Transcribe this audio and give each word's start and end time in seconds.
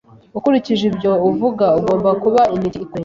Ukurikije 0.37 0.83
ibyo 0.91 1.11
uvuga, 1.29 1.65
agomba 1.77 2.09
kuba 2.23 2.41
intiti 2.53 2.77
ikomeye. 2.85 2.99